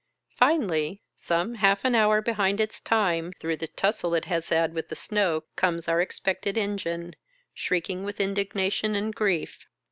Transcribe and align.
Finally, 0.35 1.03
some 1.15 1.53
half 1.53 1.85
an 1.85 1.93
hour 1.93 2.23
behind 2.23 2.59
its 2.59 2.81
time 2.81 3.31
through 3.39 3.55
the 3.55 3.67
tussle 3.67 4.15
it 4.15 4.25
has 4.25 4.49
had 4.49 4.73
with 4.73 4.89
the 4.89 4.95
snow, 4.95 5.43
comes 5.55 5.87
our 5.87 6.01
expected 6.01 6.57
engine, 6.57 7.15
shrieking 7.53 8.03
with 8.03 8.19
indignation 8.19 8.95
and 8.95 9.13
grief. 9.13 9.67